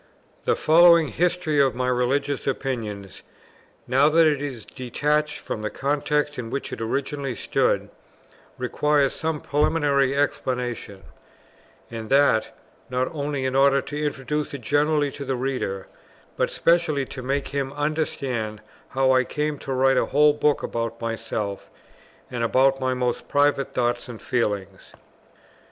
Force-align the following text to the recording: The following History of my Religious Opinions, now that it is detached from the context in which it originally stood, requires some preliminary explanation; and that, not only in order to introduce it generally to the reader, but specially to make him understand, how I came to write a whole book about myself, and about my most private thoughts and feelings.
The 0.45 0.55
following 0.55 1.09
History 1.09 1.59
of 1.61 1.75
my 1.75 1.87
Religious 1.87 2.47
Opinions, 2.47 3.21
now 3.85 4.09
that 4.09 4.25
it 4.25 4.41
is 4.41 4.65
detached 4.65 5.37
from 5.37 5.61
the 5.61 5.69
context 5.69 6.39
in 6.39 6.49
which 6.49 6.73
it 6.73 6.81
originally 6.81 7.35
stood, 7.35 7.87
requires 8.57 9.13
some 9.13 9.39
preliminary 9.39 10.17
explanation; 10.17 11.03
and 11.91 12.09
that, 12.09 12.47
not 12.89 13.13
only 13.13 13.45
in 13.45 13.55
order 13.55 13.79
to 13.79 14.03
introduce 14.03 14.55
it 14.55 14.61
generally 14.61 15.11
to 15.11 15.23
the 15.23 15.35
reader, 15.35 15.85
but 16.35 16.49
specially 16.49 17.05
to 17.05 17.21
make 17.21 17.49
him 17.49 17.71
understand, 17.73 18.59
how 18.89 19.11
I 19.11 19.23
came 19.23 19.59
to 19.59 19.71
write 19.71 19.97
a 19.97 20.07
whole 20.07 20.33
book 20.33 20.63
about 20.63 20.99
myself, 20.99 21.69
and 22.31 22.43
about 22.43 22.81
my 22.81 22.95
most 22.95 23.27
private 23.27 23.75
thoughts 23.75 24.09
and 24.09 24.19
feelings. 24.19 24.93